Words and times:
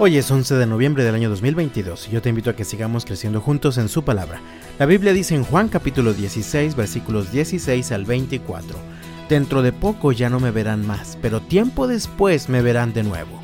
Hoy 0.00 0.16
es 0.16 0.30
11 0.30 0.54
de 0.54 0.66
noviembre 0.66 1.02
del 1.02 1.16
año 1.16 1.28
2022 1.28 2.06
y 2.06 2.12
yo 2.12 2.22
te 2.22 2.28
invito 2.28 2.50
a 2.50 2.52
que 2.54 2.64
sigamos 2.64 3.04
creciendo 3.04 3.40
juntos 3.40 3.78
en 3.78 3.88
su 3.88 4.04
palabra. 4.04 4.40
La 4.78 4.86
Biblia 4.86 5.12
dice 5.12 5.34
en 5.34 5.42
Juan 5.42 5.66
capítulo 5.66 6.14
16 6.14 6.76
versículos 6.76 7.32
16 7.32 7.90
al 7.90 8.04
24, 8.04 8.78
Dentro 9.28 9.60
de 9.60 9.72
poco 9.72 10.12
ya 10.12 10.30
no 10.30 10.38
me 10.38 10.52
verán 10.52 10.86
más, 10.86 11.18
pero 11.20 11.40
tiempo 11.40 11.88
después 11.88 12.48
me 12.48 12.62
verán 12.62 12.92
de 12.92 13.02
nuevo. 13.02 13.40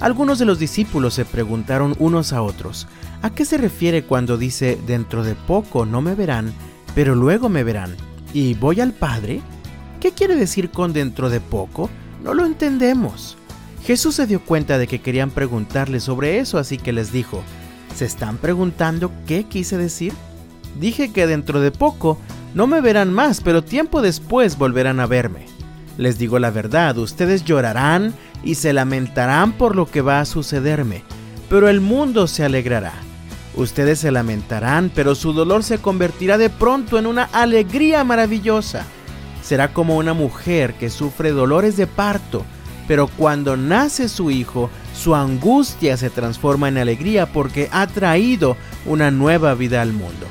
Algunos 0.00 0.40
de 0.40 0.44
los 0.44 0.58
discípulos 0.58 1.14
se 1.14 1.24
preguntaron 1.24 1.94
unos 2.00 2.32
a 2.32 2.42
otros, 2.42 2.88
¿a 3.22 3.30
qué 3.30 3.44
se 3.44 3.56
refiere 3.56 4.02
cuando 4.02 4.36
dice 4.36 4.76
dentro 4.84 5.22
de 5.22 5.36
poco 5.36 5.86
no 5.86 6.02
me 6.02 6.16
verán, 6.16 6.52
pero 6.96 7.14
luego 7.14 7.48
me 7.48 7.62
verán? 7.62 7.94
¿Y 8.34 8.54
voy 8.54 8.80
al 8.80 8.92
Padre? 8.92 9.40
¿Qué 10.00 10.10
quiere 10.10 10.34
decir 10.34 10.70
con 10.72 10.92
dentro 10.92 11.30
de 11.30 11.38
poco? 11.38 11.88
No 12.24 12.34
lo 12.34 12.44
entendemos. 12.44 13.36
Jesús 13.84 14.14
se 14.14 14.26
dio 14.26 14.40
cuenta 14.40 14.78
de 14.78 14.86
que 14.86 15.00
querían 15.00 15.30
preguntarle 15.30 15.98
sobre 15.98 16.38
eso, 16.38 16.58
así 16.58 16.78
que 16.78 16.92
les 16.92 17.10
dijo, 17.10 17.42
¿se 17.96 18.04
están 18.04 18.36
preguntando 18.36 19.10
qué 19.26 19.44
quise 19.44 19.76
decir? 19.76 20.12
Dije 20.78 21.12
que 21.12 21.26
dentro 21.26 21.60
de 21.60 21.72
poco 21.72 22.18
no 22.54 22.66
me 22.66 22.80
verán 22.80 23.12
más, 23.12 23.40
pero 23.40 23.64
tiempo 23.64 24.00
después 24.00 24.56
volverán 24.56 25.00
a 25.00 25.06
verme. 25.06 25.46
Les 25.98 26.16
digo 26.16 26.38
la 26.38 26.50
verdad, 26.50 26.96
ustedes 26.96 27.44
llorarán 27.44 28.14
y 28.44 28.54
se 28.54 28.72
lamentarán 28.72 29.52
por 29.52 29.74
lo 29.74 29.86
que 29.86 30.00
va 30.00 30.20
a 30.20 30.24
sucederme, 30.26 31.02
pero 31.50 31.68
el 31.68 31.80
mundo 31.80 32.26
se 32.28 32.44
alegrará. 32.44 32.92
Ustedes 33.54 33.98
se 33.98 34.10
lamentarán, 34.10 34.90
pero 34.94 35.14
su 35.14 35.32
dolor 35.32 35.62
se 35.64 35.78
convertirá 35.78 36.38
de 36.38 36.50
pronto 36.50 36.98
en 36.98 37.06
una 37.06 37.24
alegría 37.24 38.02
maravillosa. 38.04 38.86
Será 39.42 39.74
como 39.74 39.96
una 39.96 40.14
mujer 40.14 40.74
que 40.74 40.88
sufre 40.88 41.32
dolores 41.32 41.76
de 41.76 41.86
parto, 41.86 42.46
pero 42.88 43.06
cuando 43.06 43.56
nace 43.56 44.08
su 44.08 44.30
hijo, 44.30 44.70
su 44.94 45.14
angustia 45.14 45.96
se 45.96 46.10
transforma 46.10 46.68
en 46.68 46.78
alegría 46.78 47.26
porque 47.26 47.68
ha 47.72 47.86
traído 47.86 48.56
una 48.86 49.10
nueva 49.10 49.54
vida 49.54 49.82
al 49.82 49.92
mundo. 49.92 50.26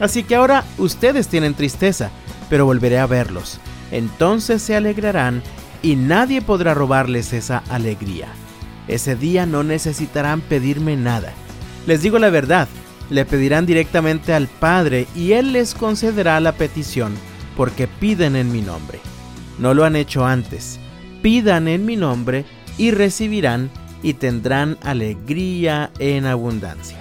Así 0.00 0.22
que 0.22 0.36
ahora 0.36 0.64
ustedes 0.78 1.28
tienen 1.28 1.54
tristeza, 1.54 2.10
pero 2.48 2.66
volveré 2.66 2.98
a 2.98 3.06
verlos. 3.06 3.60
Entonces 3.90 4.62
se 4.62 4.76
alegrarán 4.76 5.42
y 5.82 5.96
nadie 5.96 6.40
podrá 6.40 6.74
robarles 6.74 7.32
esa 7.32 7.62
alegría. 7.68 8.28
Ese 8.86 9.16
día 9.16 9.44
no 9.44 9.64
necesitarán 9.64 10.40
pedirme 10.40 10.96
nada. 10.96 11.32
Les 11.86 12.02
digo 12.02 12.18
la 12.18 12.30
verdad, 12.30 12.68
le 13.10 13.24
pedirán 13.24 13.66
directamente 13.66 14.32
al 14.34 14.46
Padre 14.46 15.06
y 15.14 15.32
Él 15.32 15.52
les 15.52 15.74
concederá 15.74 16.38
la 16.40 16.52
petición, 16.52 17.14
porque 17.56 17.88
piden 17.88 18.36
en 18.36 18.52
mi 18.52 18.62
nombre. 18.62 19.00
No 19.58 19.74
lo 19.74 19.84
han 19.84 19.96
hecho 19.96 20.24
antes 20.24 20.78
pidan 21.22 21.68
en 21.68 21.84
mi 21.86 21.96
nombre 21.96 22.44
y 22.76 22.90
recibirán 22.90 23.70
y 24.02 24.14
tendrán 24.14 24.78
alegría 24.82 25.90
en 25.98 26.26
abundancia. 26.26 26.98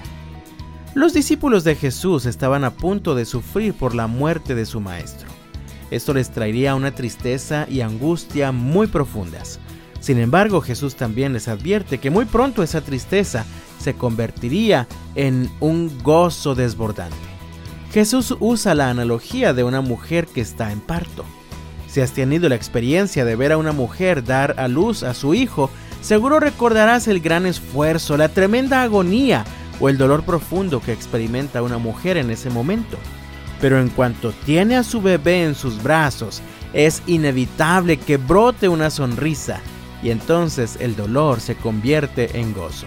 Los 0.94 1.14
discípulos 1.14 1.64
de 1.64 1.76
Jesús 1.76 2.26
estaban 2.26 2.64
a 2.64 2.72
punto 2.72 3.14
de 3.14 3.26
sufrir 3.26 3.74
por 3.74 3.94
la 3.94 4.08
muerte 4.08 4.56
de 4.56 4.66
su 4.66 4.80
Maestro. 4.80 5.28
Esto 5.92 6.14
les 6.14 6.32
traería 6.32 6.76
una 6.76 6.96
tristeza 6.96 7.68
y 7.70 7.82
angustia 7.82 8.52
muy 8.52 8.88
profundas. 8.88 9.60
Sin 10.00 10.18
embargo, 10.18 10.62
Jesús 10.62 10.96
también 10.96 11.34
les 11.34 11.48
advierte 11.48 12.00
que 12.00 12.10
muy 12.10 12.26
pronto 12.26 12.64
esa 12.64 12.82
tristeza 12.82 13.46
se 13.80 13.94
convertiría 13.94 14.88
en 15.16 15.50
un 15.60 15.92
gozo 16.04 16.56
desbordante. 16.56 17.16
Jesús 17.92 18.36
usa 18.40 18.76
la 18.76 18.90
analogía 18.90 19.54
de 19.54 19.64
una 19.64 19.82
mujer 19.82 20.28
que 20.28 20.42
está 20.42 20.72
en 20.72 20.82
parto. 20.82 21.26
Si 21.98 22.02
has 22.02 22.12
tenido 22.12 22.48
la 22.48 22.54
experiencia 22.54 23.26
de 23.26 23.36
ver 23.36 23.52
a 23.52 23.58
una 23.58 23.72
mujer 23.72 24.24
dar 24.24 24.54
a 24.60 24.68
luz 24.68 25.02
a 25.02 25.16
su 25.16 25.34
hijo, 25.34 25.72
seguro 26.00 26.40
recordarás 26.40 27.08
el 27.08 27.22
gran 27.22 27.48
esfuerzo, 27.48 28.18
la 28.18 28.30
tremenda 28.30 28.84
agonía 28.84 29.44
o 29.80 29.90
el 29.90 29.98
dolor 29.98 30.22
profundo 30.22 30.80
que 30.80 30.92
experimenta 30.92 31.64
una 31.64 31.80
mujer 31.80 32.18
en 32.18 32.30
ese 32.30 32.52
momento. 32.52 33.00
Pero 33.60 33.80
en 33.80 33.90
cuanto 33.90 34.32
tiene 34.46 34.76
a 34.76 34.84
su 34.84 35.02
bebé 35.02 35.44
en 35.44 35.56
sus 35.56 35.82
brazos, 35.82 36.44
es 36.72 37.02
inevitable 37.08 37.98
que 37.98 38.18
brote 38.18 38.70
una 38.70 38.92
sonrisa 38.92 39.60
y 40.04 40.12
entonces 40.12 40.78
el 40.80 40.96
dolor 40.96 41.40
se 41.40 41.56
convierte 41.56 42.40
en 42.40 42.54
gozo. 42.54 42.86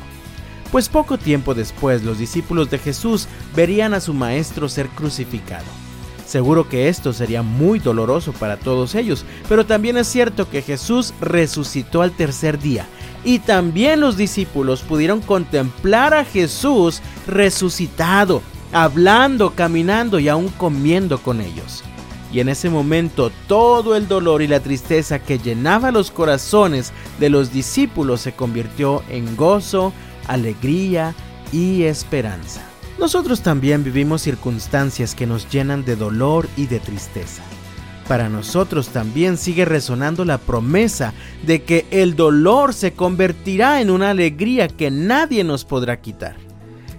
Pues 0.70 0.88
poco 0.88 1.18
tiempo 1.18 1.54
después 1.54 2.04
los 2.04 2.16
discípulos 2.16 2.70
de 2.70 2.78
Jesús 2.78 3.26
verían 3.56 3.92
a 3.92 3.98
su 3.98 4.14
maestro 4.14 4.68
ser 4.68 4.86
crucificado. 4.90 5.89
Seguro 6.30 6.68
que 6.68 6.88
esto 6.88 7.12
sería 7.12 7.42
muy 7.42 7.80
doloroso 7.80 8.32
para 8.32 8.56
todos 8.56 8.94
ellos, 8.94 9.24
pero 9.48 9.66
también 9.66 9.96
es 9.96 10.06
cierto 10.06 10.48
que 10.48 10.62
Jesús 10.62 11.12
resucitó 11.20 12.02
al 12.02 12.12
tercer 12.12 12.60
día 12.60 12.86
y 13.24 13.40
también 13.40 13.98
los 13.98 14.16
discípulos 14.16 14.82
pudieron 14.82 15.22
contemplar 15.22 16.14
a 16.14 16.24
Jesús 16.24 17.02
resucitado, 17.26 18.42
hablando, 18.72 19.56
caminando 19.56 20.20
y 20.20 20.28
aún 20.28 20.50
comiendo 20.50 21.18
con 21.18 21.40
ellos. 21.40 21.82
Y 22.32 22.38
en 22.38 22.48
ese 22.48 22.70
momento 22.70 23.32
todo 23.48 23.96
el 23.96 24.06
dolor 24.06 24.40
y 24.40 24.46
la 24.46 24.60
tristeza 24.60 25.18
que 25.18 25.40
llenaba 25.40 25.90
los 25.90 26.12
corazones 26.12 26.92
de 27.18 27.28
los 27.28 27.52
discípulos 27.52 28.20
se 28.20 28.34
convirtió 28.34 29.02
en 29.10 29.34
gozo, 29.34 29.92
alegría 30.28 31.12
y 31.50 31.82
esperanza. 31.82 32.69
Nosotros 33.00 33.40
también 33.40 33.82
vivimos 33.82 34.20
circunstancias 34.20 35.14
que 35.14 35.26
nos 35.26 35.48
llenan 35.50 35.86
de 35.86 35.96
dolor 35.96 36.46
y 36.58 36.66
de 36.66 36.80
tristeza. 36.80 37.42
Para 38.06 38.28
nosotros 38.28 38.90
también 38.90 39.38
sigue 39.38 39.64
resonando 39.64 40.26
la 40.26 40.36
promesa 40.36 41.14
de 41.46 41.62
que 41.62 41.86
el 41.90 42.14
dolor 42.14 42.74
se 42.74 42.92
convertirá 42.92 43.80
en 43.80 43.88
una 43.88 44.10
alegría 44.10 44.68
que 44.68 44.90
nadie 44.90 45.44
nos 45.44 45.64
podrá 45.64 46.02
quitar. 46.02 46.36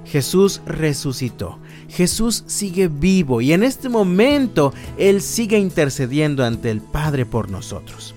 Jesús 0.03 0.61
resucitó, 0.65 1.59
Jesús 1.87 2.45
sigue 2.47 2.87
vivo 2.87 3.39
y 3.39 3.53
en 3.53 3.61
este 3.61 3.87
momento 3.87 4.73
Él 4.97 5.21
sigue 5.21 5.59
intercediendo 5.59 6.43
ante 6.43 6.71
el 6.71 6.81
Padre 6.81 7.27
por 7.27 7.51
nosotros. 7.51 8.15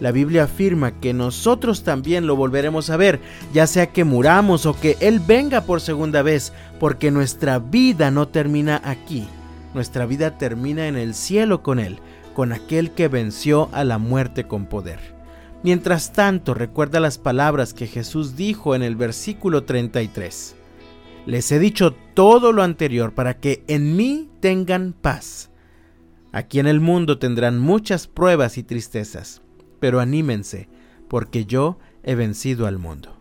La 0.00 0.10
Biblia 0.10 0.44
afirma 0.44 0.98
que 0.98 1.14
nosotros 1.14 1.84
también 1.84 2.26
lo 2.26 2.34
volveremos 2.34 2.90
a 2.90 2.96
ver, 2.96 3.20
ya 3.52 3.66
sea 3.66 3.92
que 3.92 4.04
muramos 4.04 4.66
o 4.66 4.78
que 4.78 4.96
Él 5.00 5.20
venga 5.20 5.62
por 5.62 5.80
segunda 5.80 6.22
vez, 6.22 6.52
porque 6.80 7.12
nuestra 7.12 7.60
vida 7.60 8.10
no 8.10 8.26
termina 8.26 8.80
aquí, 8.84 9.28
nuestra 9.72 10.04
vida 10.04 10.36
termina 10.36 10.88
en 10.88 10.96
el 10.96 11.14
cielo 11.14 11.62
con 11.62 11.78
Él, 11.78 12.00
con 12.34 12.52
aquel 12.52 12.90
que 12.90 13.06
venció 13.06 13.68
a 13.72 13.84
la 13.84 13.98
muerte 13.98 14.44
con 14.44 14.66
poder. 14.66 14.98
Mientras 15.62 16.12
tanto, 16.12 16.54
recuerda 16.54 16.98
las 16.98 17.16
palabras 17.16 17.72
que 17.72 17.86
Jesús 17.86 18.36
dijo 18.36 18.74
en 18.74 18.82
el 18.82 18.96
versículo 18.96 19.62
33. 19.62 20.56
Les 21.24 21.52
he 21.52 21.58
dicho 21.58 21.94
todo 22.14 22.52
lo 22.52 22.62
anterior 22.62 23.14
para 23.14 23.38
que 23.38 23.64
en 23.68 23.96
mí 23.96 24.28
tengan 24.40 24.92
paz. 24.92 25.50
Aquí 26.32 26.58
en 26.58 26.66
el 26.66 26.80
mundo 26.80 27.18
tendrán 27.18 27.60
muchas 27.60 28.08
pruebas 28.08 28.58
y 28.58 28.64
tristezas 28.64 29.43
pero 29.84 30.00
anímense, 30.00 30.66
porque 31.10 31.44
yo 31.44 31.76
he 32.04 32.14
vencido 32.14 32.66
al 32.66 32.78
mundo. 32.78 33.14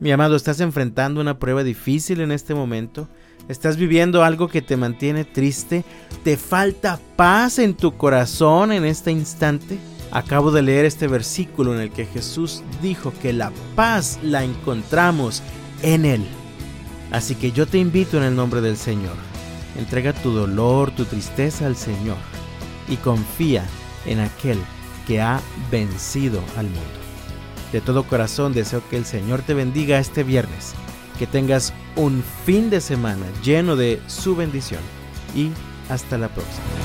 Mi 0.00 0.10
amado, 0.10 0.34
¿estás 0.34 0.60
enfrentando 0.60 1.20
una 1.20 1.38
prueba 1.38 1.64
difícil 1.64 2.22
en 2.22 2.32
este 2.32 2.54
momento? 2.54 3.10
¿Estás 3.50 3.76
viviendo 3.76 4.24
algo 4.24 4.48
que 4.48 4.62
te 4.62 4.78
mantiene 4.78 5.26
triste? 5.26 5.84
¿Te 6.24 6.38
falta 6.38 6.98
paz 7.14 7.58
en 7.58 7.74
tu 7.74 7.94
corazón 7.94 8.72
en 8.72 8.86
este 8.86 9.12
instante? 9.12 9.78
Acabo 10.12 10.50
de 10.50 10.62
leer 10.62 10.86
este 10.86 11.08
versículo 11.08 11.74
en 11.74 11.82
el 11.82 11.90
que 11.90 12.06
Jesús 12.06 12.62
dijo 12.80 13.12
que 13.20 13.34
la 13.34 13.52
paz 13.74 14.18
la 14.22 14.44
encontramos 14.44 15.42
en 15.82 16.06
Él. 16.06 16.24
Así 17.10 17.34
que 17.34 17.52
yo 17.52 17.66
te 17.66 17.76
invito 17.76 18.16
en 18.16 18.22
el 18.22 18.34
nombre 18.34 18.62
del 18.62 18.78
Señor. 18.78 19.16
Entrega 19.76 20.14
tu 20.14 20.30
dolor, 20.30 20.90
tu 20.92 21.04
tristeza 21.04 21.66
al 21.66 21.76
Señor 21.76 22.16
y 22.88 22.96
confía 22.96 23.62
en 24.06 24.20
aquel 24.20 24.56
que 25.06 25.20
ha 25.20 25.40
vencido 25.70 26.42
al 26.56 26.66
mundo. 26.66 26.80
De 27.72 27.80
todo 27.80 28.04
corazón 28.04 28.52
deseo 28.52 28.82
que 28.88 28.96
el 28.96 29.04
Señor 29.04 29.42
te 29.42 29.54
bendiga 29.54 29.98
este 29.98 30.22
viernes, 30.22 30.74
que 31.18 31.26
tengas 31.26 31.72
un 31.96 32.22
fin 32.44 32.70
de 32.70 32.80
semana 32.80 33.26
lleno 33.42 33.76
de 33.76 34.00
su 34.06 34.36
bendición 34.36 34.80
y 35.34 35.50
hasta 35.88 36.18
la 36.18 36.28
próxima. 36.28 36.75